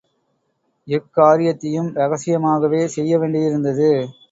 எக்காரியத்தையும் 0.87 1.91
ரகசியமாகவே 1.93 2.81
செய்யவேண்டியிருந்தது. 2.95 3.89